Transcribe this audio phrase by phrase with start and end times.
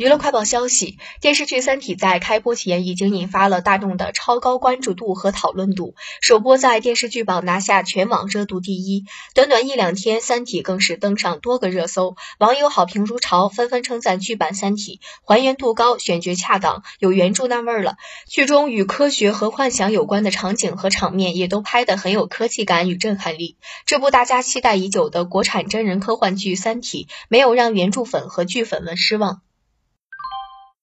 [0.00, 9.04] 娱乐快报消息电视剧三体在开播前已经引发了大众的超高关注度和讨论度首播在电视剧榜拿下全网热度第一。
[9.34, 17.96] 短短一两天三体更是登上多个热搜网友好评如潮纷纷称赞剧版三体还原度高选角恰当有原著那味儿了。
[18.26, 23.58] 剧中与科学和幻想有关的场景和场面也都拍得很有科技感与震撼力。
[23.84, 29.42] 这部大家期待已久的国产真人科幻剧三体没有让原著粉和剧粉们失望。